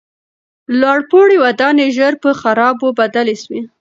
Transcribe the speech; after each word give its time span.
لوړپوړي 0.79 1.37
ودانۍ 1.45 1.87
ژر 1.97 2.13
په 2.23 2.29
خرابو 2.41 2.87
بدلې 2.99 3.35
سوې. 3.43 3.61